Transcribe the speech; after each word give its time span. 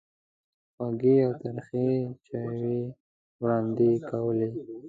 خوږې 0.73 1.15
او 1.25 1.31
ترخې 1.41 1.89
چایوې 2.27 2.79
وړاندې 3.41 3.89
کولې. 4.09 4.49